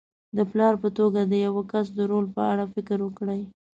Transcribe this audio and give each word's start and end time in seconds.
د 0.37 0.39
پلار 0.51 0.73
په 0.83 0.89
توګه 0.97 1.21
د 1.31 1.33
یوه 1.45 1.63
کس 1.71 1.87
د 1.97 1.99
رول 2.11 2.25
په 2.35 2.41
اړه 2.51 2.65
فکر 2.73 2.97
وکړئ. 3.03 3.41